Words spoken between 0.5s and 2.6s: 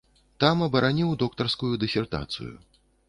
абараніў доктарскую дысертацыю.